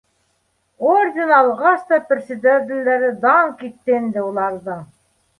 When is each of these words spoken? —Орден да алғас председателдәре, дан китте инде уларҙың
—Орден 0.93 1.27
да 1.31 1.35
алғас 1.41 1.83
председателдәре, 2.11 3.11
дан 3.27 3.53
китте 3.59 3.99
инде 3.99 4.25
уларҙың 4.31 4.81